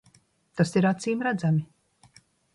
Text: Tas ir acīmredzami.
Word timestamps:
Tas 0.61 0.73
ir 0.81 0.87
acīmredzami. 0.93 1.63